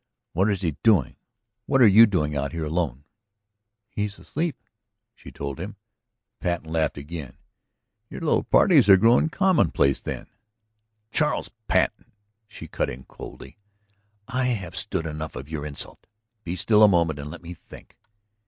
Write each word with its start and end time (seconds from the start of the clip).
"What 0.33 0.49
is 0.49 0.61
he 0.61 0.77
doing? 0.81 1.15
What 1.67 1.79
are 1.79 1.87
you 1.87 2.07
doing 2.07 2.35
out 2.35 2.53
here 2.53 2.65
alone?" 2.65 3.03
"He 3.91 4.05
is 4.05 4.17
asleep," 4.17 4.57
she 5.13 5.31
told 5.31 5.59
him. 5.59 5.75
Patten 6.39 6.71
laughed 6.73 6.97
again. 6.97 7.37
"Your 8.09 8.21
little 8.21 8.41
parties 8.43 8.89
are 8.89 8.97
growing 8.97 9.29
commonplace 9.29 10.01
then!" 10.01 10.25
"Charles 11.11 11.51
Patten," 11.67 12.13
she 12.47 12.67
cut 12.67 12.89
in 12.89 13.03
coolly, 13.03 13.59
"I 14.27 14.45
have 14.45 14.75
stood 14.75 15.05
enough 15.05 15.35
of 15.35 15.49
your 15.51 15.67
insult. 15.67 16.07
Be 16.43 16.55
still 16.55 16.81
a 16.81 16.87
moment 16.87 17.19
and 17.19 17.29
let 17.29 17.43
me 17.43 17.53
think." 17.53 17.95